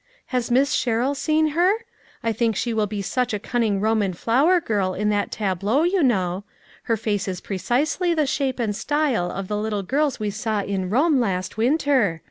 [0.33, 1.73] Has Miss Sherrill seen her?
[2.23, 6.01] I think she will make such a cunning Roman flower girl, in that tableau, you
[6.01, 6.43] know.
[6.85, 10.89] Her face is precisely the shape and style of the little girls we saw in
[10.89, 12.19] Rome last win ter.